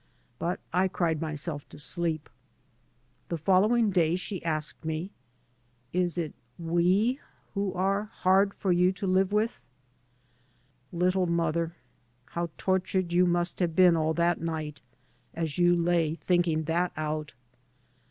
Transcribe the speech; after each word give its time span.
But 0.39 0.59
I 0.73 0.87
cried 0.87 1.21
myself 1.21 1.69
to 1.69 1.77
sleep. 1.77 2.27
The 3.29 3.37
following 3.37 3.91
day 3.91 4.15
she 4.15 4.43
asked 4.43 4.83
me," 4.83 5.11
Is 5.93 6.17
It— 6.17 6.33
we 6.77 7.19
who 7.53 7.71
are— 7.75 8.05
hard 8.23 8.55
for 8.55 8.71
you 8.71 8.91
to 8.93 9.05
live 9.05 9.31
with?" 9.31 9.59
Little 10.91 11.27
mother 11.27 11.65
1 11.65 11.73
How 12.33 12.49
tortured 12.57 13.13
you 13.13 13.27
must 13.27 13.59
have 13.59 13.75
been 13.75 13.95
all 13.95 14.15
that 14.15 14.41
night 14.41 14.81
as 15.35 15.59
you 15.59 15.75
lay 15.75 16.15
thinking 16.15 16.63
that 16.63 16.91
out. 16.97 17.35